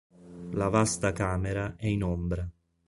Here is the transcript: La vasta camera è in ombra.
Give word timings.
La 0.53 0.67
vasta 0.69 1.11
camera 1.11 1.75
è 1.77 1.85
in 1.85 2.01
ombra. 2.01 2.49